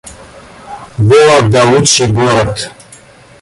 [0.97, 2.71] Вологда— лучший город